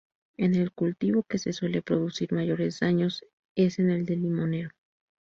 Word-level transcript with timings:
En 0.35 0.55
el 0.55 0.71
cultivo 0.71 1.21
que 1.21 1.37
suele 1.37 1.83
producir 1.83 2.33
mayores 2.33 2.79
daños 2.79 3.23
es 3.53 3.77
en 3.77 3.91
el 3.91 4.07
del 4.07 4.23
limonero. 4.23 4.71